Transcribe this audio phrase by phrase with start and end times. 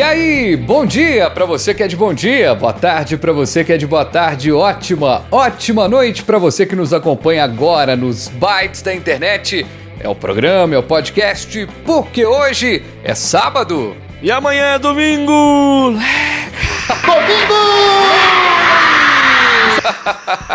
[0.00, 3.62] E aí, bom dia para você que é de bom dia, boa tarde para você
[3.62, 8.26] que é de boa tarde, ótima, ótima noite para você que nos acompanha agora nos
[8.26, 9.66] bytes da internet.
[9.98, 13.94] É o programa, é o podcast, porque hoje é sábado.
[14.22, 15.92] E amanhã é domingo!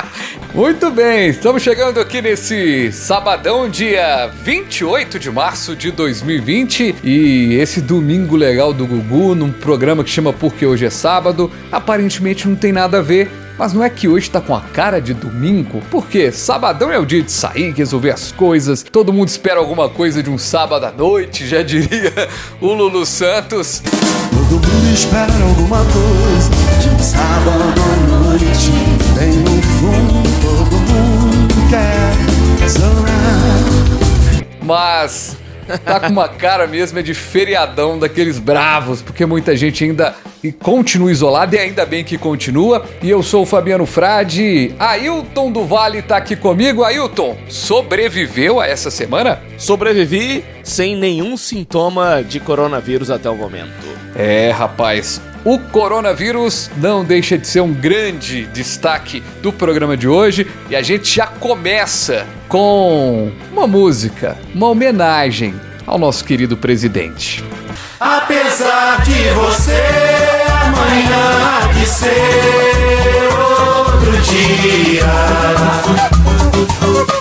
[0.55, 7.81] Muito bem, estamos chegando aqui nesse sabadão, dia 28 de março de 2020 e esse
[7.81, 11.51] domingo legal do Gugu num programa que chama Porque Hoje é Sábado.
[11.69, 15.01] Aparentemente não tem nada a ver, mas não é que hoje tá com a cara
[15.01, 15.83] de domingo?
[15.91, 20.23] Porque sabadão é o dia de sair, resolver as coisas, todo mundo espera alguma coisa
[20.23, 22.13] de um sábado à noite, já diria
[22.61, 23.83] o Lulu Santos.
[24.49, 28.94] Todo mundo espera alguma coisa de um sábado à noite.
[34.65, 35.37] Mas
[35.85, 40.15] tá com uma cara mesmo é de feriadão daqueles bravos, porque muita gente ainda
[40.61, 42.85] continua isolada e ainda bem que continua.
[43.01, 44.73] E eu sou o Fabiano Frade.
[44.77, 46.83] Ailton do Vale tá aqui comigo.
[46.83, 49.39] Ailton, sobreviveu a essa semana?
[49.57, 53.85] Sobrevivi sem nenhum sintoma de coronavírus até o momento.
[54.15, 60.47] É, rapaz, o coronavírus não deixa de ser um grande destaque do programa de hoje
[60.69, 65.53] e a gente já começa com uma música, uma homenagem
[65.85, 67.43] ao nosso querido presidente.
[67.99, 69.83] Apesar de você
[70.63, 72.74] amanhã de ser
[74.25, 75.05] dia.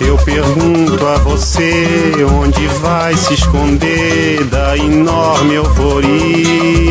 [0.00, 6.84] Eu pergunto a você onde vai se esconder da enorme euforia.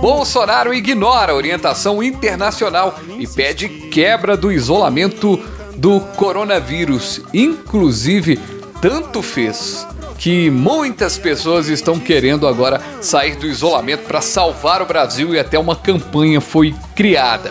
[0.00, 5.38] Bolsonaro ignora a orientação internacional e pede quebra do isolamento
[5.76, 7.22] do coronavírus.
[7.32, 8.38] Inclusive,
[8.80, 9.86] tanto fez
[10.20, 15.58] que muitas pessoas estão querendo agora sair do isolamento para salvar o Brasil e até
[15.58, 17.50] uma campanha foi criada.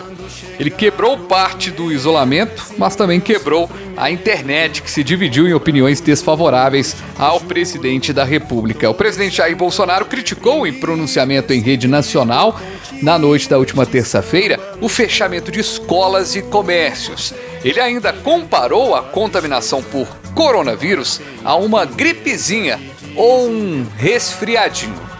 [0.56, 6.00] Ele quebrou parte do isolamento, mas também quebrou a internet, que se dividiu em opiniões
[6.00, 8.88] desfavoráveis ao presidente da República.
[8.88, 12.60] O presidente Jair Bolsonaro criticou em pronunciamento em rede nacional,
[13.02, 17.34] na noite da última terça-feira, o fechamento de escolas e comércios.
[17.64, 22.78] Ele ainda comparou a contaminação por coronavírus a uma gripezinha
[23.16, 25.10] ou um resfriadinho.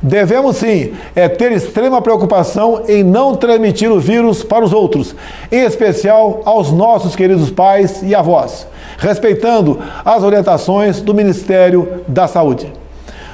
[0.00, 5.14] Devemos sim é ter extrema preocupação em não transmitir o vírus para os outros,
[5.50, 8.66] em especial aos nossos queridos pais e avós,
[8.98, 12.72] respeitando as orientações do Ministério da Saúde.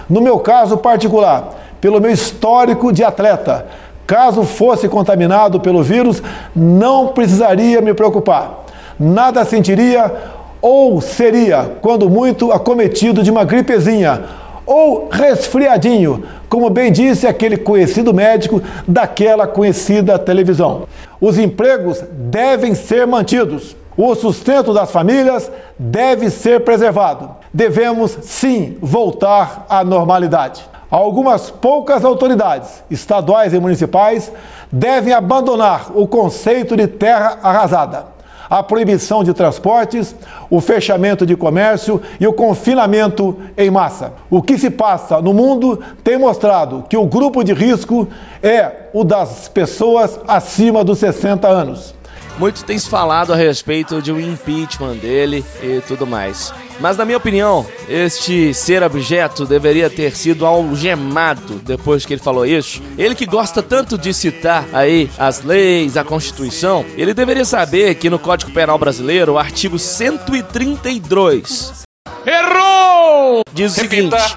[0.09, 3.67] No meu caso particular, pelo meu histórico de atleta,
[4.07, 6.23] caso fosse contaminado pelo vírus,
[6.55, 8.65] não precisaria me preocupar.
[8.99, 10.13] Nada sentiria
[10.63, 14.23] ou seria, quando muito, acometido de uma gripezinha
[14.65, 20.85] ou resfriadinho, como bem disse aquele conhecido médico daquela conhecida televisão.
[21.21, 23.75] Os empregos devem ser mantidos.
[23.97, 27.29] O sustento das famílias deve ser preservado.
[27.53, 30.65] Devemos sim voltar à normalidade.
[30.89, 34.31] Algumas poucas autoridades, estaduais e municipais,
[34.71, 38.12] devem abandonar o conceito de terra arrasada
[38.53, 40.15] a proibição de transportes,
[40.51, 44.13] o fechamento de comércio e o confinamento em massa.
[44.29, 48.07] O que se passa no mundo tem mostrado que o grupo de risco
[48.43, 51.95] é o das pessoas acima dos 60 anos.
[52.43, 56.53] Muito tem se falado a respeito de um impeachment dele e tudo mais.
[56.81, 62.45] Mas, na minha opinião, este ser objeto deveria ter sido algemado depois que ele falou
[62.45, 62.83] isso.
[62.99, 68.11] Ele que gosta tanto de citar aí as leis, a Constituição, ele deveria saber que
[68.11, 71.85] no Código Penal Brasileiro, o artigo 132.
[72.27, 73.43] Errou!
[73.53, 74.19] Diz o Repita.
[74.19, 74.37] seguinte.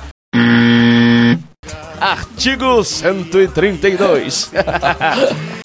[1.99, 4.51] Artigo 132.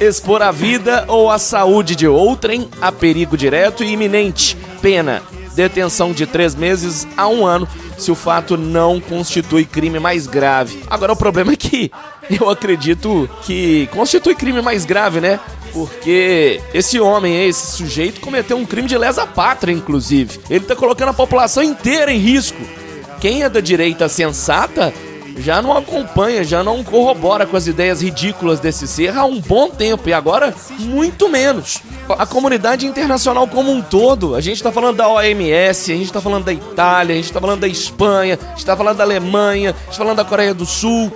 [0.00, 4.56] Expor a vida ou a saúde de outrem a perigo direto e iminente.
[4.80, 5.22] Pena.
[5.56, 7.66] Detenção de três meses a um ano
[7.96, 10.84] se o fato não constitui crime mais grave.
[10.88, 11.90] Agora o problema é que
[12.30, 15.40] eu acredito que constitui crime mais grave, né?
[15.72, 20.38] Porque esse homem, esse sujeito, cometeu um crime de lesa pátria, inclusive.
[20.48, 22.62] Ele tá colocando a população inteira em risco.
[23.20, 24.94] Quem é da direita sensata
[25.38, 29.70] já não acompanha, já não corrobora com as ideias ridículas desse ser há um bom
[29.70, 31.80] tempo e agora muito menos.
[32.08, 36.20] A comunidade internacional como um todo, a gente tá falando da OMS, a gente tá
[36.20, 39.70] falando da Itália, a gente tá falando da Espanha, a gente tá falando da Alemanha,
[39.70, 41.12] a gente tá falando da Coreia do Sul,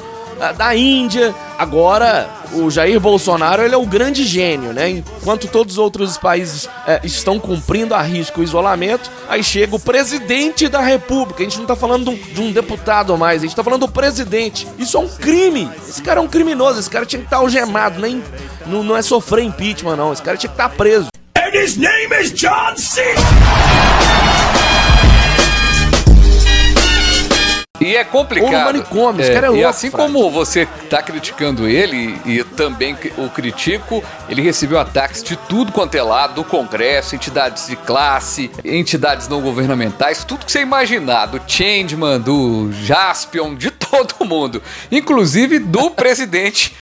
[0.50, 1.32] da Índia.
[1.58, 4.88] Agora, o Jair Bolsonaro ele é o grande gênio, né?
[4.88, 9.80] Enquanto todos os outros países é, estão cumprindo a risco o isolamento, aí chega o
[9.80, 11.42] presidente da República.
[11.42, 13.86] A gente não tá falando de um, de um deputado mais, a gente tá falando
[13.86, 14.66] do presidente.
[14.78, 15.70] Isso é um crime.
[15.88, 18.22] Esse cara é um criminoso, esse cara tinha que estar tá algemado, nem
[18.66, 20.12] não, não é sofrer impeachment, não.
[20.12, 21.08] Esse cara tinha que estar tá preso.
[21.36, 23.02] And his name is John C.
[27.82, 28.52] E é complicado.
[28.52, 29.62] Ou no manicômio, é, esse cara é louco.
[29.62, 35.36] E assim como você tá criticando ele, e também o critico, ele recebeu ataques de
[35.36, 40.60] tudo quanto é lado, do Congresso, entidades de classe, entidades não governamentais, tudo que você
[40.60, 44.62] imaginar, do Changeman, do Jaspion, de todo mundo.
[44.90, 46.74] Inclusive do presidente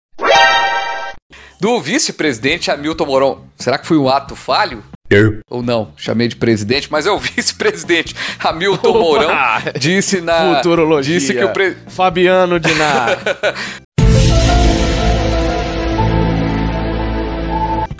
[1.59, 3.43] do vice-presidente Hamilton Mourão.
[3.57, 4.83] Será que foi um ato falho?
[5.49, 8.99] Ou não, chamei de presidente, mas é o vice-presidente Hamilton Opa!
[8.99, 9.29] Mourão
[9.79, 11.19] disse na Futurologia.
[11.19, 11.75] disse que o pre...
[11.87, 13.17] Fabiano Dinar.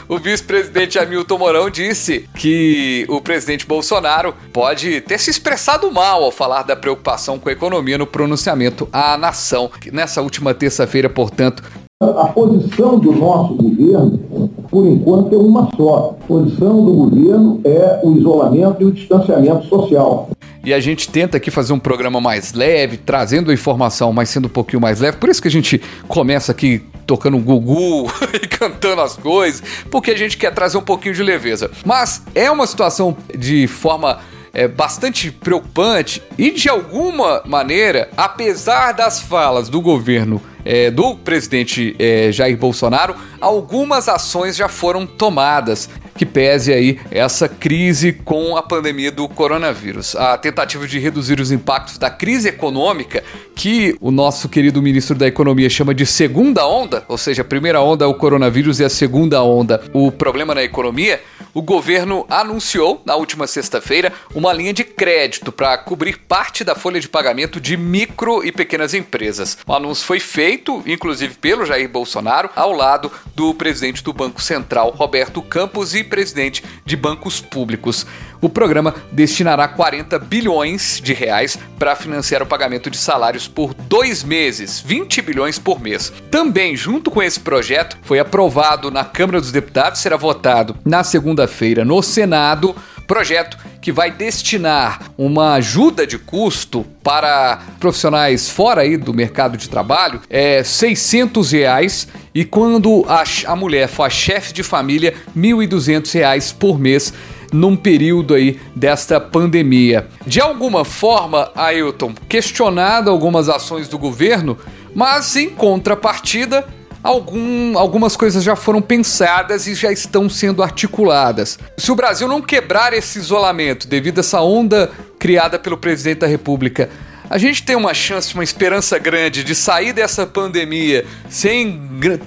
[0.09, 6.31] O vice-presidente Hamilton Mourão disse que o presidente Bolsonaro pode ter se expressado mal ao
[6.31, 9.69] falar da preocupação com a economia no pronunciamento à nação.
[9.93, 11.61] Nessa última terça-feira, portanto,
[12.01, 16.17] a posição do nosso governo, por enquanto, é uma só.
[16.21, 20.29] A posição do governo é o isolamento e o distanciamento social.
[20.63, 24.45] E a gente tenta aqui fazer um programa mais leve, trazendo a informação, mas sendo
[24.45, 25.17] um pouquinho mais leve.
[25.17, 30.11] Por isso que a gente começa aqui tocando um gugu e cantando as coisas, porque
[30.11, 31.71] a gente quer trazer um pouquinho de leveza.
[31.85, 34.19] Mas é uma situação de forma
[34.53, 41.95] é, bastante preocupante e, de alguma maneira, apesar das falas do governo é, do presidente
[41.99, 45.89] é, Jair Bolsonaro, algumas ações já foram tomadas
[46.19, 50.17] que pese aí essa crise com a pandemia do coronavírus.
[50.17, 53.23] A tentativa de reduzir os impactos da crise econômica,
[53.55, 57.81] que o nosso querido ministro da Economia chama de segunda onda, ou seja, a primeira
[57.81, 61.21] onda é o coronavírus e a segunda onda o problema na economia,
[61.53, 66.99] o governo anunciou na última sexta-feira uma linha de crédito para cobrir parte da folha
[66.99, 69.57] de pagamento de micro e pequenas empresas.
[69.65, 74.91] O anúncio foi feito, inclusive pelo Jair Bolsonaro, ao lado do presidente do Banco Central,
[74.91, 78.05] Roberto Campos, e presidente de bancos públicos.
[78.41, 84.23] O programa destinará 40 bilhões de reais para financiar o pagamento de salários por dois
[84.23, 86.11] meses, 20 bilhões por mês.
[86.31, 91.83] Também, junto com esse projeto, foi aprovado na Câmara dos Deputados, será votado na segunda-feira
[91.83, 92.75] no Senado
[93.09, 99.67] projeto que vai destinar uma ajuda de custo para profissionais fora aí do mercado de
[99.67, 106.51] trabalho é 600 reais e quando a, a mulher for chefe de família 1.200 reais
[106.51, 107.11] por mês
[107.51, 110.07] num período aí desta pandemia.
[110.25, 114.57] De alguma forma, Ailton, questionado algumas ações do governo,
[114.93, 116.65] mas em contrapartida
[117.03, 121.57] algum, algumas coisas já foram pensadas e já estão sendo articuladas.
[121.77, 126.27] Se o Brasil não quebrar esse isolamento devido a essa onda criada pelo presidente da
[126.27, 126.89] República,
[127.29, 131.79] a gente tem uma chance, uma esperança grande de sair dessa pandemia sem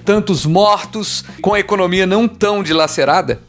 [0.04, 3.40] tantos mortos, com a economia não tão dilacerada?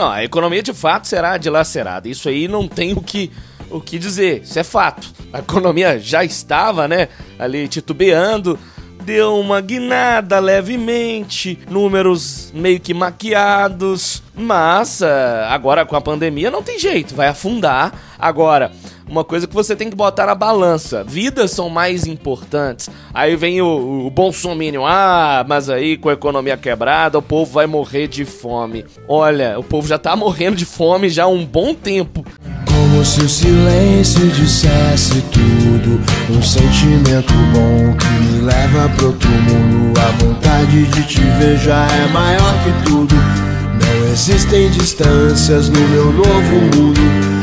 [0.00, 2.08] Não, a economia de fato será dilacerada.
[2.08, 3.30] Isso aí não tem o que,
[3.68, 4.40] o que dizer.
[4.42, 5.06] Isso é fato.
[5.30, 8.58] A economia já estava, né, ali titubeando
[9.04, 15.06] deu uma guinada levemente, números meio que maquiados, mas uh,
[15.48, 17.92] agora com a pandemia não tem jeito, vai afundar.
[18.18, 18.70] Agora,
[19.10, 22.88] uma coisa que você tem que botar na balança: vidas são mais importantes.
[23.12, 27.66] Aí vem o, o Bolsonaro, ah, mas aí com a economia quebrada o povo vai
[27.66, 28.84] morrer de fome.
[29.08, 32.24] Olha, o povo já tá morrendo de fome já há um bom tempo.
[32.66, 40.00] Como se o silêncio dissesse tudo Um sentimento bom que me leva pro outro mundo
[40.00, 46.12] A vontade de te ver já é maior que tudo Não existem distâncias no meu
[46.12, 47.39] novo mundo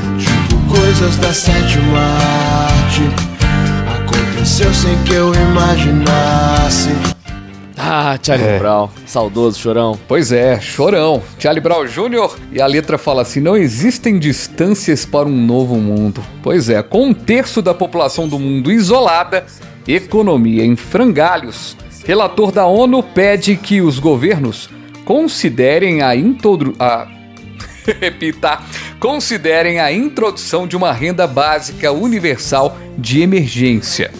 [0.68, 3.02] coisas da sétima arte
[3.96, 6.90] Aconteceu sem que eu imaginasse
[7.80, 8.58] ah, Charlie é.
[8.58, 9.98] Brown, saudoso chorão.
[10.08, 11.22] Pois é, chorão.
[11.38, 12.36] Charlie Brown Jr.
[12.52, 16.22] E a letra fala assim: não existem distâncias para um novo mundo.
[16.42, 19.46] Pois é, com um terço da população do mundo isolada,
[19.88, 21.78] economia em frangalhos.
[22.04, 24.70] Relator da ONU pede que os governos
[25.06, 26.74] considerem a introdu...
[26.80, 27.08] A...
[28.02, 28.60] Repita.
[29.00, 34.12] Considerem a introdução de uma renda básica universal de emergência.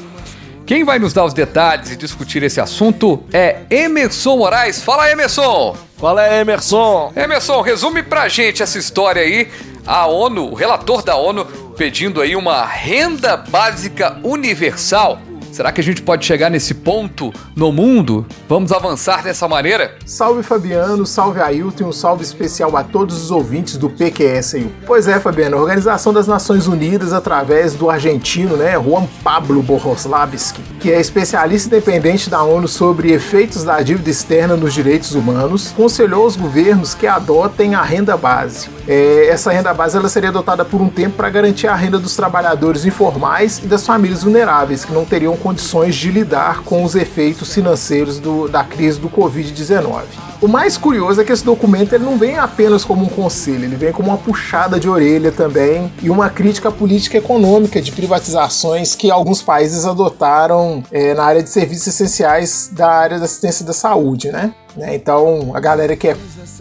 [0.68, 4.84] Quem vai nos dar os detalhes e discutir esse assunto é Emerson Moraes.
[4.84, 5.76] Fala, Emerson!
[6.20, 7.12] É, Emerson?
[7.16, 9.48] Emerson, resume pra gente essa história aí.
[9.86, 11.46] A ONU, o relator da ONU,
[11.78, 15.20] pedindo aí uma renda básica universal
[15.52, 18.26] Será que a gente pode chegar nesse ponto no mundo?
[18.48, 19.96] Vamos avançar dessa maneira?
[20.06, 24.68] Salve Fabiano, salve Ailton um salve especial a todos os ouvintes do PQS.
[24.86, 30.62] Pois é, Fabiano, a Organização das Nações Unidas, através do argentino, né, Juan Pablo Boroslavski,
[30.80, 36.26] que é especialista independente da ONU sobre efeitos da dívida externa nos direitos humanos, conselhou
[36.26, 38.70] os governos que adotem a renda base.
[38.88, 42.16] É, essa renda base ela seria adotada por um tempo para garantir a renda dos
[42.16, 47.54] trabalhadores informais e das famílias vulneráveis que não teriam condições de lidar com os efeitos
[47.54, 50.04] financeiros do, da crise do Covid-19.
[50.40, 53.76] O mais curioso é que esse documento ele não vem apenas como um conselho, ele
[53.76, 59.10] vem como uma puxada de orelha também e uma crítica política econômica de privatizações que
[59.10, 64.32] alguns países adotaram é, na área de serviços essenciais da área da assistência da saúde,
[64.32, 64.54] né?
[64.78, 64.96] Né?
[64.96, 66.18] Então, a galera que é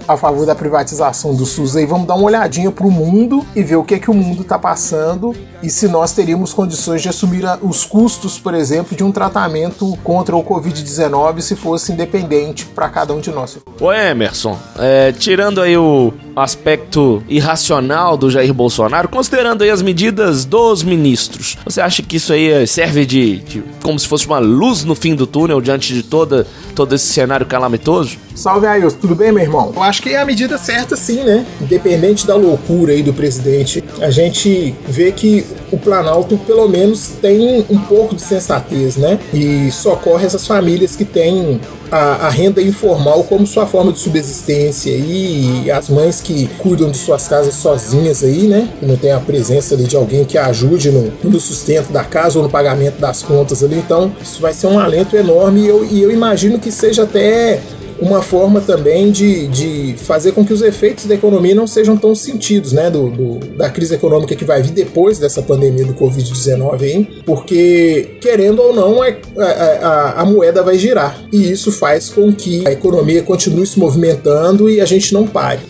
[0.08, 3.62] a favor da privatização do SUS aí, vamos dar uma olhadinha para o mundo e
[3.62, 7.08] ver o que é que o mundo está passando e se nós teríamos condições de
[7.08, 12.88] assumir os custos, por exemplo, de um tratamento contra o Covid-19 se fosse independente para
[12.88, 13.58] cada um de nós.
[13.80, 20.44] Ô Emerson, é, tirando aí o aspecto irracional do Jair Bolsonaro, considerando aí as medidas
[20.44, 24.85] dos ministros, você acha que isso aí serve de, de como se fosse uma luz
[24.85, 28.06] no fim do túnel diante de toda, todo esse cenário calamitoso?
[28.35, 29.73] Salve Ailton, tudo bem, meu irmão?
[29.75, 31.47] Eu acho que é a medida certa sim, né?
[31.61, 37.65] Independente da loucura aí do presidente, a gente vê que o Planalto pelo menos tem
[37.69, 39.19] um pouco de sensatez, né?
[39.33, 41.61] E socorre essas famílias que têm
[41.91, 46.99] a, a, renda informal como sua forma de subsistência e as mães que cuidam de
[46.99, 48.69] suas casas sozinhas aí, né?
[48.79, 52.39] Que não tem a presença ali de alguém que ajude no, no sustento da casa
[52.39, 53.77] ou no pagamento das contas ali.
[53.77, 57.61] Então, isso vai ser um alento enorme e eu, e eu imagino que seja até
[57.99, 62.15] uma forma também de, de fazer com que os efeitos da economia não sejam tão
[62.15, 66.83] sentidos, né, do, do da crise econômica que vai vir depois dessa pandemia do Covid-19
[66.83, 69.07] aí, porque, querendo ou não, a,
[69.43, 74.69] a, a, moeda vai girar, e isso faz com que a economia continue se movimentando
[74.69, 75.61] e a gente não pare.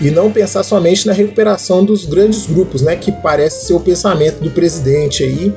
[0.00, 4.42] E não pensar somente na recuperação dos grandes grupos, né, que parece ser o pensamento
[4.42, 5.52] do presidente aí,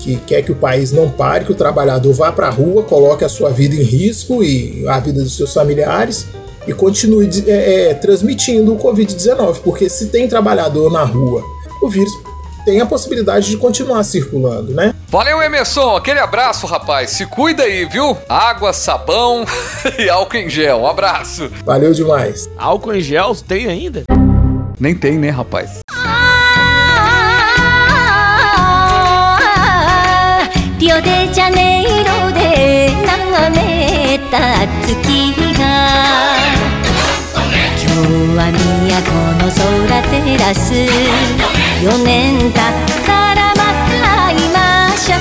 [0.00, 3.24] que quer que o país não pare, que o trabalhador vá para a rua, coloque
[3.24, 6.26] a sua vida em risco e a vida dos seus familiares
[6.66, 11.42] e continue é, é, transmitindo o Covid-19, porque se tem trabalhador na rua,
[11.82, 12.12] o vírus
[12.64, 14.94] tem a possibilidade de continuar circulando, né?
[15.08, 15.96] Valeu, Emerson.
[15.96, 17.10] Aquele abraço, rapaz.
[17.10, 18.16] Se cuida aí, viu?
[18.28, 19.44] Água, sabão
[19.98, 20.80] e álcool em gel.
[20.80, 21.50] Um abraço.
[21.64, 22.50] Valeu demais.
[22.58, 24.04] Álcool em gel tem ainda?
[24.78, 25.80] Nem tem, né, rapaz?
[30.80, 34.96] リオデジャネイロで眺めた月
[35.58, 35.62] が。
[37.76, 39.04] 今日は都
[39.44, 42.52] の空照らす4年経っ
[43.04, 43.60] たらま
[43.90, 44.56] た会いま
[44.96, 45.20] しょう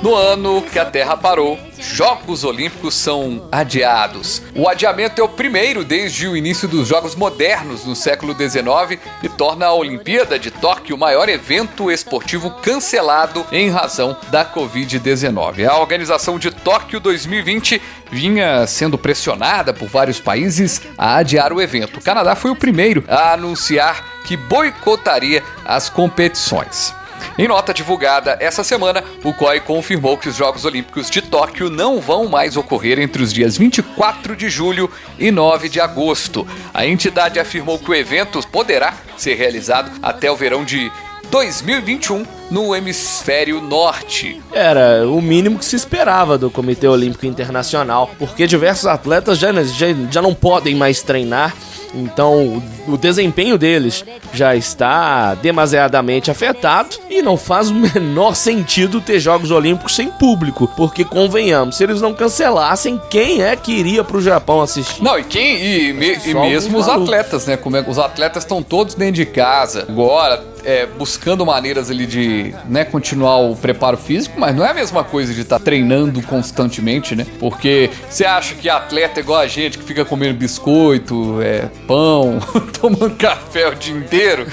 [0.00, 1.58] と No ano que a Terra parou,
[1.98, 4.40] Jogos Olímpicos são adiados.
[4.54, 9.28] O adiamento é o primeiro desde o início dos Jogos Modernos no século XIX e
[9.28, 15.68] torna a Olimpíada de Tóquio o maior evento esportivo cancelado em razão da Covid-19.
[15.68, 21.98] A organização de Tóquio 2020 vinha sendo pressionada por vários países a adiar o evento.
[21.98, 26.94] O Canadá foi o primeiro a anunciar que boicotaria as competições.
[27.38, 32.00] Em nota divulgada essa semana, o COI confirmou que os Jogos Olímpicos de Tóquio não
[32.00, 36.44] vão mais ocorrer entre os dias 24 de julho e 9 de agosto.
[36.74, 40.90] A entidade afirmou que o evento poderá ser realizado até o verão de
[41.30, 44.40] 2021 no hemisfério norte.
[44.52, 49.86] Era o mínimo que se esperava do Comitê Olímpico Internacional, porque diversos atletas já, já,
[50.10, 51.54] já não podem mais treinar
[51.94, 59.18] então, o desempenho deles já está demasiadamente afetado e não faz o menor sentido ter
[59.18, 64.16] Jogos Olímpicos sem público, porque convenhamos, se eles não cancelassem, quem é que iria para
[64.16, 65.02] o Japão assistir?
[65.02, 67.56] Não, e quem e, me, e mesmo os atletas, né?
[67.56, 72.54] Como é, os atletas estão todos dentro de casa agora, é, buscando maneiras ali de
[72.68, 76.20] né, continuar o preparo físico, mas não é a mesma coisa de estar tá treinando
[76.20, 77.26] constantemente, né?
[77.40, 82.38] Porque você acha que atleta é igual a gente que fica comendo biscoito, é, pão,
[82.78, 84.46] tomando café o dia inteiro?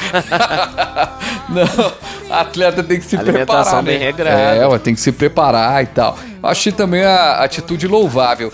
[1.49, 1.91] não,
[2.33, 3.83] atleta tem que se Alimentação preparar.
[3.83, 4.05] Bem né?
[4.05, 4.75] regrada.
[4.75, 6.17] É, tem que se preparar e tal.
[6.41, 8.53] Achei também a atitude louvável.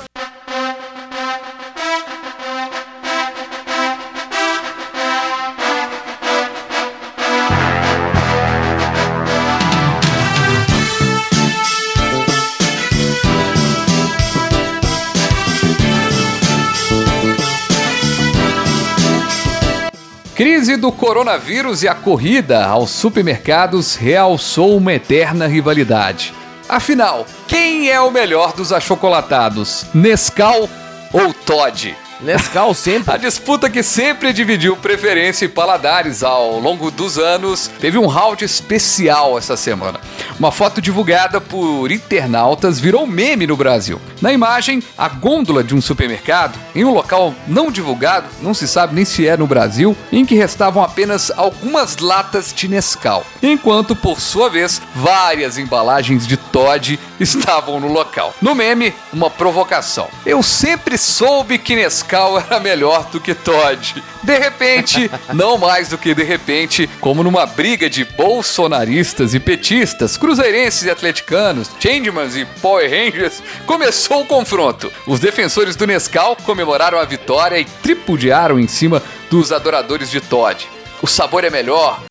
[20.41, 26.33] Crise do coronavírus e a corrida aos supermercados realçou uma eterna rivalidade.
[26.67, 29.86] Afinal, quem é o melhor dos achocolatados?
[29.93, 30.67] Nescau
[31.13, 31.95] ou Todd?
[32.21, 33.13] Nescau sempre.
[33.13, 38.45] A disputa que sempre dividiu preferência e paladares ao longo dos anos teve um round
[38.45, 39.99] especial essa semana.
[40.37, 43.99] Uma foto divulgada por internautas virou meme no Brasil.
[44.21, 48.93] Na imagem, a gôndola de um supermercado, em um local não divulgado, não se sabe
[48.93, 54.19] nem se é no Brasil, em que restavam apenas algumas latas de Nescau, enquanto, por
[54.19, 58.35] sua vez, várias embalagens de Todd estavam no local.
[58.39, 60.07] No meme, uma provocação.
[60.23, 64.03] Eu sempre soube que Nescau era melhor do que Todd.
[64.23, 70.17] De repente, não mais do que de repente, como numa briga de bolsonaristas e petistas,
[70.17, 74.91] cruzeirenses e atleticanos, changemans e Power Rangers, começou o confronto.
[75.07, 80.67] Os defensores do Nescau comemoraram a vitória e tripudiaram em cima dos adoradores de Todd.
[81.01, 82.01] O sabor é melhor.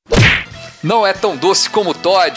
[0.82, 2.36] Não é tão doce como Todd.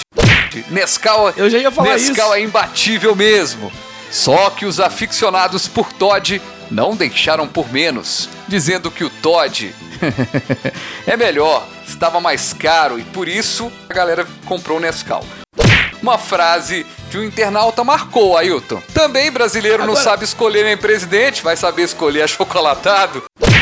[0.69, 2.33] Nescau, Eu já ia falar Nescau isso.
[2.35, 3.71] é imbatível mesmo.
[4.11, 6.39] Só que os aficionados por Todd
[6.73, 9.73] não deixaram por menos, dizendo que o Todd
[11.05, 15.23] é melhor, estava mais caro e por isso a galera comprou o Nescau.
[16.01, 18.81] Uma frase de um internauta marcou, Ailton.
[18.93, 23.23] Também brasileiro não Agora- sabe escolher nem presidente, vai saber escolher achocolatado.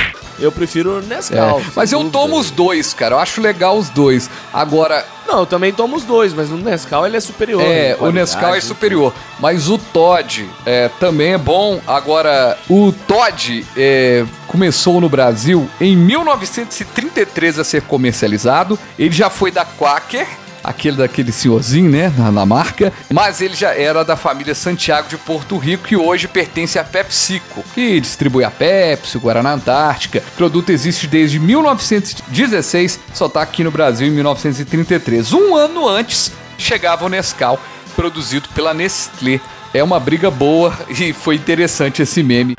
[0.42, 1.60] Eu prefiro Nescau.
[1.60, 3.16] É, mas eu tomo os dois, cara.
[3.16, 4.30] Eu acho legal os dois.
[4.52, 7.62] Agora, Não, eu também tomo os dois, mas o Nescau ele é superior.
[7.62, 8.12] É, o.
[8.12, 9.14] Nescau é superior.
[9.40, 11.80] Mas o Todd é, também é bom.
[11.88, 18.78] Agora, o Todd é, começou no Brasil em 1933 a ser comercializado.
[18.98, 20.28] Ele já foi da Quaker.
[20.64, 25.18] Aquele daquele senhorzinho, né, na, na marca, mas ele já era da família Santiago de
[25.18, 30.24] Porto Rico e hoje pertence à PepsiCo, que distribui a Pepsi, Guaraná Antártica.
[30.34, 35.34] O produto existe desde 1916, só tá aqui no Brasil em 1933.
[35.34, 37.60] Um ano antes chegava o Nescau,
[37.96, 39.40] produzido pela Nestlé.
[39.74, 42.56] É uma briga boa e foi interessante esse meme.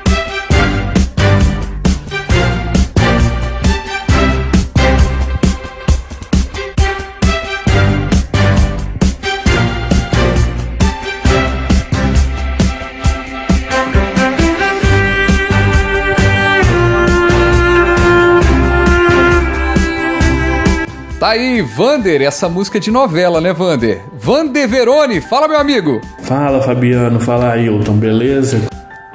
[21.33, 24.01] Aí, Vander, essa música de novela, né, Vander?
[24.13, 25.99] Vander Verone, fala, meu amigo.
[26.21, 28.61] Fala Fabiano, fala Ailton, beleza?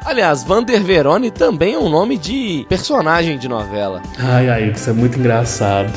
[0.05, 4.03] Aliás, Vander Verone também é um nome de personagem de novela.
[4.19, 5.93] Ai, ai, isso é muito engraçado.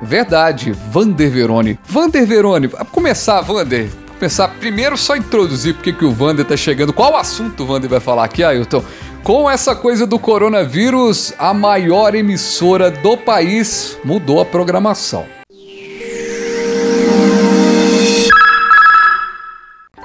[0.00, 1.78] Verdade, Vander Verone.
[1.84, 6.94] Vander Verone, pra começar, Vander, começar primeiro só introduzir porque que o Vander tá chegando.
[6.94, 8.82] Qual assunto o Vander vai falar aqui, Ailton?
[9.22, 15.26] Com essa coisa do coronavírus, a maior emissora do país mudou a programação.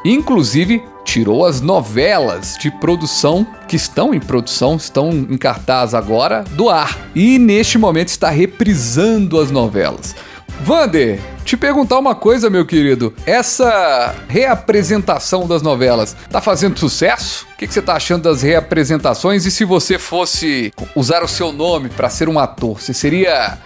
[0.06, 6.70] Inclusive, tirou as novelas de produção que estão em produção, estão em cartaz agora, do
[6.70, 6.98] ar.
[7.16, 10.16] E neste momento está reprisando as novelas.
[10.62, 13.14] Vander, te perguntar uma coisa, meu querido.
[13.26, 17.46] Essa reapresentação das novelas tá fazendo sucesso?
[17.54, 19.46] O que, que você tá achando das reapresentações?
[19.46, 23.58] E se você fosse usar o seu nome para ser um ator, você seria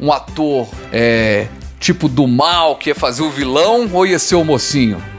[0.00, 1.48] um ator é,
[1.80, 5.13] tipo do mal que ia fazer o vilão ou ia ser o mocinho?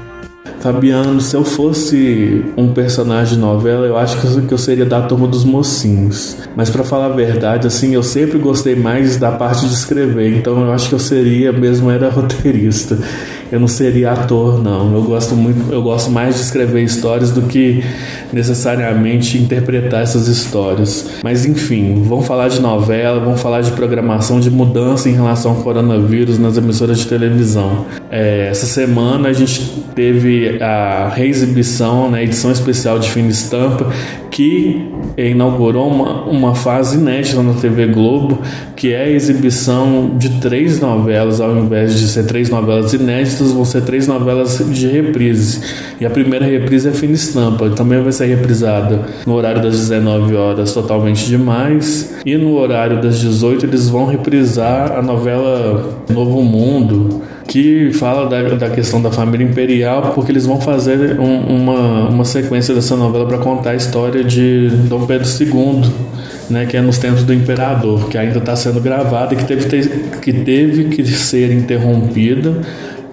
[0.65, 5.27] Fabiano, se eu fosse um personagem de novela, eu acho que eu, seria da turma
[5.27, 6.37] dos mocinhos.
[6.55, 10.59] Mas pra falar a verdade, assim, eu sempre gostei mais da parte de escrever, então
[10.59, 12.97] eu acho que eu seria mesmo era roteirista.
[13.51, 14.93] Eu não seria ator, não.
[14.93, 17.83] Eu gosto muito, eu gosto mais de escrever histórias do que
[18.33, 21.09] necessariamente interpretar essas histórias.
[21.23, 25.57] Mas enfim, vamos falar de novela, vamos falar de programação, de mudança em relação ao
[25.57, 27.85] coronavírus nas emissoras de televisão.
[28.09, 29.61] É, essa semana a gente
[29.93, 33.91] teve a reexibição, né, edição especial de Fina Estampa,
[34.35, 38.39] que inaugurou uma, uma fase inédita na TV Globo,
[38.75, 43.63] que é a exibição de três novelas, ao invés de ser três novelas inéditas, vão
[43.63, 45.61] ser três novelas de reprise.
[46.01, 50.35] E a primeira reprise é Fina Estampa, também vai ser reprisada no horário das 19
[50.35, 57.21] horas, totalmente demais, e no horário das 18 eles vão reprisar a novela Novo Mundo,
[57.47, 62.25] que fala da, da questão da família imperial, porque eles vão fazer um- uma, uma
[62.25, 65.83] sequência dessa novela para contar a história de Dom Pedro II,
[66.49, 69.89] né, que é nos tempos do imperador, que ainda está sendo gravada e que teve,
[70.21, 72.61] que teve que ser interrompida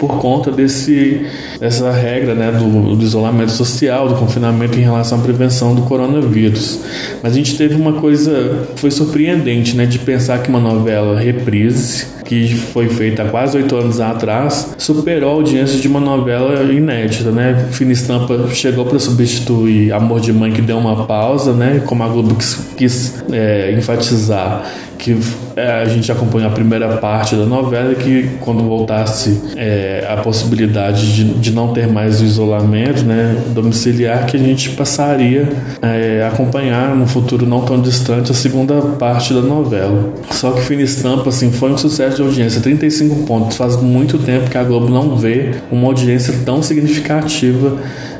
[0.03, 1.25] por conta desse,
[1.61, 6.81] dessa regra né, do, do isolamento social, do confinamento em relação à prevenção do coronavírus.
[7.23, 12.11] Mas a gente teve uma coisa foi surpreendente, né, de pensar que uma novela reprise
[12.25, 17.31] que foi feita há quase oito anos atrás, superou a audiência de uma novela inédita,
[17.31, 17.69] né?
[17.73, 21.83] Fina Estampa chegou para substituir Amor de Mãe, que deu uma pausa, né?
[21.85, 24.65] Como a Globo quis, quis é, enfatizar
[25.03, 25.19] que
[25.57, 31.13] é, a gente acompanhou a primeira parte da novela que quando voltasse é, a possibilidade
[31.13, 35.49] de, de não ter mais o isolamento né, domiciliar que a gente passaria
[35.83, 40.15] é, a acompanhar no futuro não tão distante a segunda parte da novela.
[40.31, 43.57] Só que Fina Estampa assim, foi um sucesso de audiência, 35 pontos.
[43.57, 47.77] Faz muito tempo que a Globo não vê uma audiência tão significativa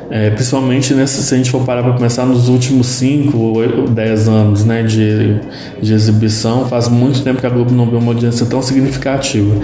[0.09, 4.27] é, principalmente nessa, se a gente for parar para começar nos últimos 5 ou 10
[4.27, 5.39] anos né, de,
[5.81, 9.55] de exibição, faz muito tempo que a Globo não vê uma audiência tão significativa.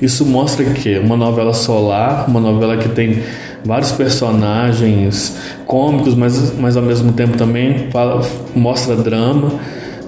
[0.00, 3.22] Isso mostra que uma novela solar, uma novela que tem
[3.64, 9.52] vários personagens cômicos, mas, mas ao mesmo tempo também fala, mostra drama,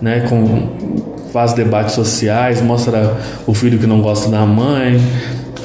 [0.00, 0.68] né, com,
[1.33, 5.00] faz debates sociais, mostra o filho que não gosta da mãe,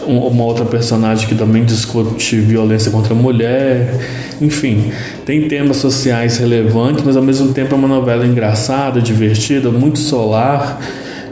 [0.05, 3.93] uma outra personagem que também discute violência contra a mulher.
[4.41, 4.91] Enfim,
[5.25, 10.79] tem temas sociais relevantes, mas ao mesmo tempo é uma novela engraçada, divertida, muito solar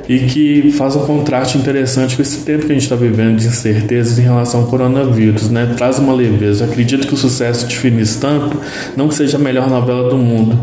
[0.07, 3.47] e que faz um contraste interessante com esse tempo que a gente está vivendo de
[3.47, 5.73] incertezas em relação ao coronavírus, né?
[5.77, 6.65] Traz uma leveza.
[6.65, 8.57] Acredito que o sucesso de Fina Estampa
[8.97, 10.59] não que seja a melhor novela do mundo,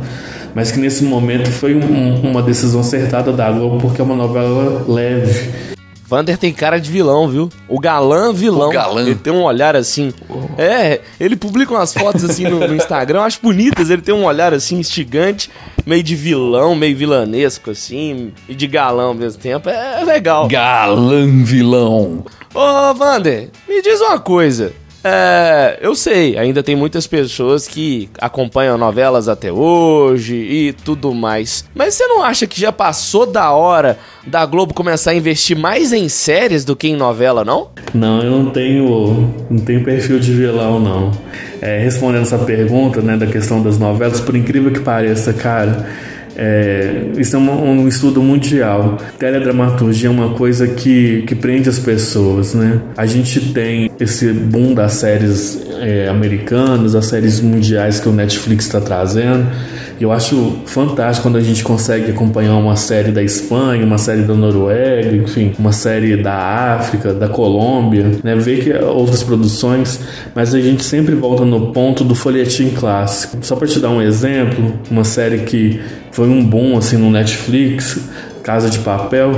[0.55, 4.85] mas que nesse momento foi um, uma decisão acertada da Globo porque é uma novela
[4.87, 5.70] leve
[6.11, 7.49] Vander tem cara de vilão, viu?
[7.69, 8.71] O galã vilão.
[8.71, 9.01] O galã.
[9.03, 10.13] Ele tem um olhar assim.
[10.59, 13.91] É, ele publica umas fotos assim no, no Instagram, acho bonitas.
[13.91, 15.49] Ele tem um olhar assim instigante,
[15.87, 19.69] meio de vilão, meio vilanesco assim, e de galã ao mesmo tempo.
[19.69, 20.49] É, é legal.
[20.49, 22.25] Galã vilão.
[22.53, 24.73] Ô, Vander, me diz uma coisa.
[25.03, 31.65] É, eu sei, ainda tem muitas pessoas que acompanham novelas até hoje e tudo mais.
[31.75, 35.93] Mas você não acha que já passou da hora da Globo começar a investir mais
[35.93, 37.69] em séries do que em novela, não?
[37.95, 41.11] Não, eu não tenho, não tenho perfil de vilão, não.
[41.63, 46.10] É, respondendo essa pergunta, né, da questão das novelas, por incrível que pareça, cara
[46.43, 48.97] é, isso é um, um, estudo mundial.
[49.19, 52.81] Teledramaturgia é uma coisa que, que prende as pessoas, né?
[52.97, 58.65] A gente tem esse boom das séries é, americanas, as séries mundiais que o Netflix
[58.65, 59.47] está trazendo.
[60.01, 64.33] Eu acho fantástico quando a gente consegue acompanhar uma série da Espanha, uma série da
[64.33, 66.35] Noruega, enfim, uma série da
[66.77, 68.35] África, da Colômbia, né?
[68.35, 70.01] Ver que outras produções,
[70.35, 73.37] mas a gente sempre volta no ponto do folhetim clássico.
[73.43, 75.79] Só para te dar um exemplo, uma série que
[76.11, 78.01] foi um boom assim no Netflix,
[78.43, 79.33] Casa de Papel,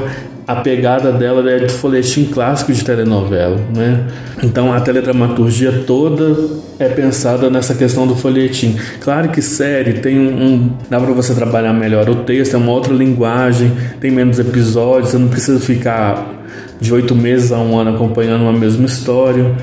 [0.53, 4.07] a pegada dela é de folhetim clássico de telenovela, né?
[4.43, 6.37] Então a teledramaturgia toda
[6.79, 8.77] é pensada nessa questão do folhetim.
[9.01, 12.73] Claro que série tem um, um dá para você trabalhar melhor o texto, é uma
[12.73, 16.45] outra linguagem, tem menos episódios, você não precisa ficar
[16.81, 19.55] de oito meses a um ano acompanhando uma mesma história.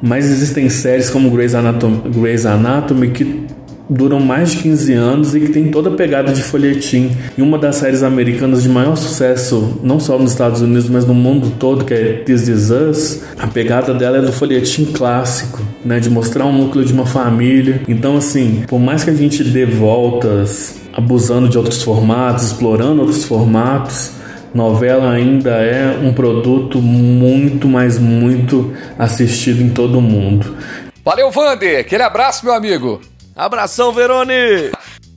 [0.00, 3.47] Mas existem séries como Grey's Anatomy, Grey's Anatomy que
[3.88, 7.10] duram mais de 15 anos e que tem toda a pegada de folhetim.
[7.36, 11.14] E uma das séries americanas de maior sucesso, não só nos Estados Unidos, mas no
[11.14, 16.00] mundo todo, que é This Is Us, a pegada dela é do folhetim clássico, né,
[16.00, 17.82] de mostrar um núcleo de uma família.
[17.88, 23.24] Então, assim, por mais que a gente dê voltas abusando de outros formatos, explorando outros
[23.24, 24.12] formatos,
[24.52, 30.56] novela ainda é um produto muito, mas muito assistido em todo o mundo.
[31.04, 31.80] Valeu, Vander!
[31.80, 33.00] Aquele abraço, meu amigo!
[33.38, 34.72] Abração, Verone!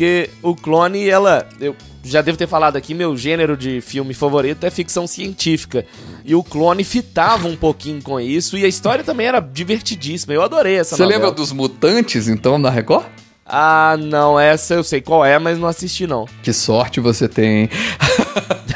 [0.00, 1.46] Porque o clone, ela.
[1.60, 5.84] Eu já devo ter falado aqui, meu gênero de filme favorito é ficção científica.
[6.24, 8.56] E o clone fitava um pouquinho com isso.
[8.56, 10.32] E a história também era divertidíssima.
[10.32, 13.04] Eu adorei essa Você lembra dos Mutantes, então, na Record?
[13.44, 16.24] Ah, não, essa eu sei qual é, mas não assisti não.
[16.42, 17.68] Que sorte você tem.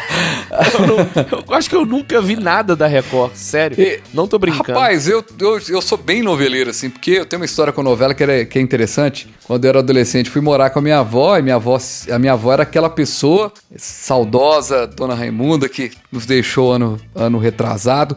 [0.75, 3.81] eu, não, eu, acho que eu nunca vi nada da Record, sério.
[3.81, 4.79] E, não tô brincando.
[4.79, 8.15] Rapaz, eu, eu, eu sou bem noveleiro, assim, porque eu tenho uma história com novela
[8.15, 9.29] que é, que é interessante.
[9.47, 11.79] quando eu era adolescente, fui morar com a minha avó, e minha avó,
[12.11, 18.17] a minha avó era aquela pessoa saudosa, dona Raimunda, que nos deixou ano, ano retrasado.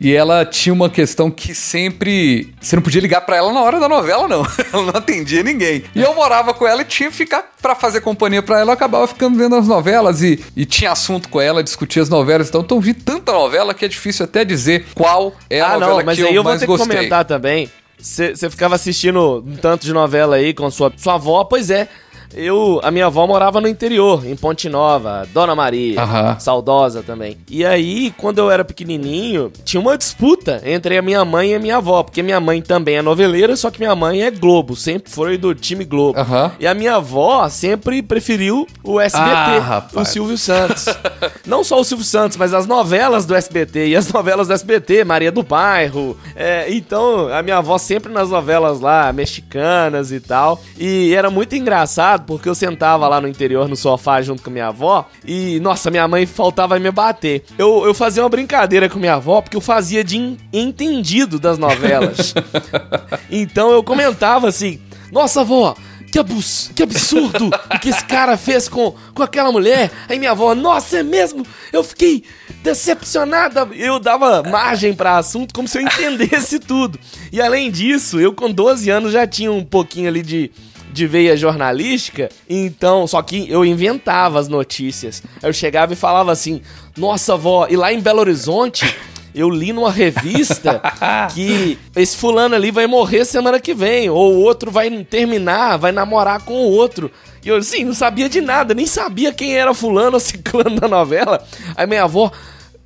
[0.00, 2.52] E ela tinha uma questão que sempre.
[2.60, 4.42] Você não podia ligar para ela na hora da novela, não.
[4.72, 5.84] ela não atendia ninguém.
[5.94, 8.70] E eu morava com ela e tinha que ficar para fazer companhia para ela.
[8.70, 12.48] Eu acabava ficando vendo as novelas e, e tinha assunto com ela, discutia as novelas.
[12.48, 15.98] Então, então vi tanta novela que é difícil até dizer qual é a ah, novela
[15.98, 16.88] não, mas que aí eu, eu vou mais ter gostei.
[16.88, 17.70] que comentar também.
[17.98, 21.88] Você ficava assistindo um tanto de novela aí com sua, sua avó, pois é.
[22.34, 26.38] Eu, a minha avó morava no interior, em Ponte Nova, Dona Maria, Aham.
[26.38, 27.36] saudosa também.
[27.48, 31.58] E aí, quando eu era pequenininho, tinha uma disputa entre a minha mãe e a
[31.58, 35.10] minha avó, porque minha mãe também é noveleira, só que minha mãe é Globo, sempre
[35.10, 36.18] foi do time Globo.
[36.18, 36.52] Aham.
[36.58, 40.04] E a minha avó sempre preferiu o SBT, Ah, o.
[40.04, 40.86] Silvio Santos.
[41.46, 43.88] Não só o Silvio Santos, mas as novelas do SBT.
[43.88, 46.16] E as novelas do SBT, Maria do Bairro.
[46.36, 50.60] É, então, a minha avó sempre nas novelas lá, mexicanas e tal.
[50.78, 54.68] E era muito engraçado, porque eu sentava lá no interior, no sofá, junto com minha
[54.68, 55.06] avó.
[55.24, 57.44] E, nossa, minha mãe faltava me bater.
[57.58, 61.58] Eu, eu fazia uma brincadeira com minha avó, porque eu fazia de en- entendido das
[61.58, 62.34] novelas.
[63.30, 64.80] então, eu comentava assim,
[65.12, 65.74] nossa, avó...
[66.12, 69.90] Que, abus, que absurdo o que esse cara fez com, com aquela mulher.
[70.08, 71.44] Aí minha avó, nossa, é mesmo?
[71.72, 72.22] Eu fiquei
[72.62, 73.68] decepcionada.
[73.72, 77.00] Eu dava margem pra assunto como se eu entendesse tudo.
[77.32, 80.52] E além disso, eu com 12 anos já tinha um pouquinho ali de,
[80.94, 82.30] de veia jornalística.
[82.48, 85.22] Então, só que eu inventava as notícias.
[85.42, 86.62] Eu chegava e falava assim:
[86.96, 88.96] Nossa, avó, e lá em Belo Horizonte.
[89.34, 90.80] Eu li numa revista
[91.34, 95.90] que esse fulano ali vai morrer semana que vem, ou o outro vai terminar, vai
[95.90, 97.10] namorar com o outro.
[97.44, 100.86] E eu, assim, não sabia de nada, nem sabia quem era fulano ou ciclano da
[100.86, 101.44] novela.
[101.74, 102.30] Aí minha avó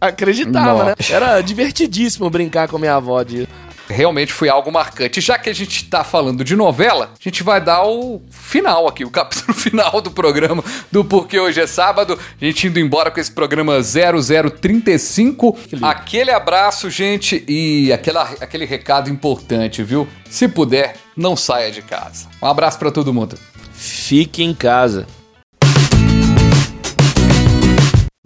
[0.00, 0.94] acreditava, né?
[0.98, 1.12] Nossa.
[1.12, 3.48] Era divertidíssimo brincar com minha avó disso.
[3.88, 5.20] Realmente foi algo marcante.
[5.20, 9.04] Já que a gente tá falando de novela, a gente vai dar o final aqui,
[9.04, 12.18] o capítulo final do programa do Porquê Hoje é Sábado.
[12.40, 15.56] A gente indo embora com esse programa 0035.
[15.82, 20.06] Aquele abraço, gente, e aquela, aquele recado importante, viu?
[20.28, 22.28] Se puder, não saia de casa.
[22.42, 23.38] Um abraço pra todo mundo.
[23.72, 25.06] Fique em casa.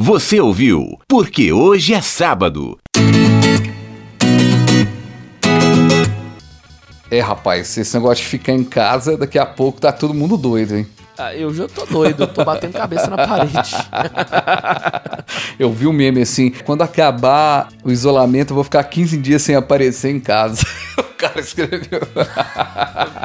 [0.01, 0.99] Você ouviu?
[1.07, 2.77] Porque hoje é sábado.
[7.13, 10.77] É, rapaz, esse negócio de ficar em casa, daqui a pouco tá todo mundo doido,
[10.77, 10.87] hein?
[11.19, 13.53] Ah, eu já tô doido, eu tô batendo cabeça na parede.
[15.59, 19.55] Eu vi um meme assim, quando acabar o isolamento, eu vou ficar 15 dias sem
[19.55, 20.65] aparecer em casa.
[20.99, 22.01] o cara escreveu.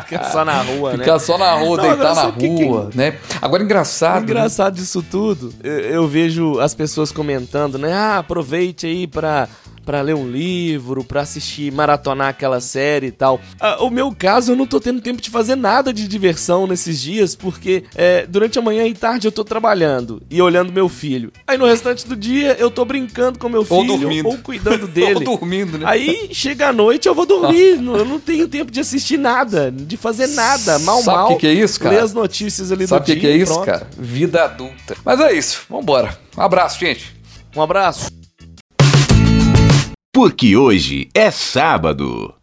[0.06, 1.00] Fica só na rua, né?
[1.00, 3.15] Ficar só na rua, Não, deitar na sabe que que- rua, né?
[3.41, 4.17] Agora, engraçado.
[4.17, 4.23] né?
[4.23, 7.93] engraçado disso tudo, eu, eu vejo as pessoas comentando, né?
[7.93, 9.47] Ah, aproveite aí pra,
[9.88, 13.39] pra ler um livro, pra assistir, maratonar aquela série e tal.
[13.58, 17.00] Ah, o meu caso, eu não tô tendo tempo de fazer nada de diversão nesses
[17.02, 21.32] dias, porque é, durante a manhã e tarde eu tô trabalhando e olhando meu filho.
[21.47, 24.28] Aí no restante do dia eu tô brincando com meu filho Ou dormindo.
[24.28, 25.15] ou cuidando dele.
[25.26, 25.86] Ou dormindo, né?
[25.88, 29.71] Aí chega a noite eu vou dormir, não- eu não tenho tempo de assistir nada,
[29.71, 31.26] de fazer nada, mal Sabe mal.
[31.28, 31.95] o que que é isso, cara?
[31.95, 33.65] Ler as notícias ali Sabe o do que, dia que é isso, pronto.
[33.65, 33.88] cara?
[33.97, 34.97] Vida adulta.
[35.06, 36.19] Mas é isso, vambora.
[36.38, 37.15] Um abraço, gente.
[37.56, 38.16] Um abraço
[40.17, 42.34] porque hoje é sábado.